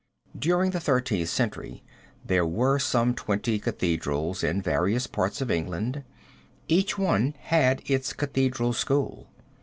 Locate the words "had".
7.39-7.83